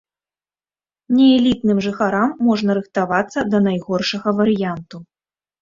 Неэлітным 1.17 1.77
жыхарам 1.87 2.33
можна 2.47 2.69
рыхтавацца 2.79 3.39
да 3.53 3.57
найгоршага 3.67 4.29
варыянту. 4.41 4.97